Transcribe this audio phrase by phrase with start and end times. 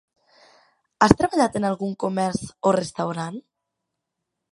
[1.07, 3.37] Has treballat en algun comerç o restaurant?